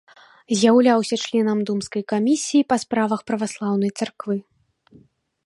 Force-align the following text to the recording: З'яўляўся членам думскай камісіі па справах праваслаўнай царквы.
З'яўляўся 0.61 1.19
членам 1.23 1.61
думскай 1.71 2.03
камісіі 2.13 2.65
па 2.73 2.79
справах 2.85 3.19
праваслаўнай 3.29 3.91
царквы. 4.01 4.35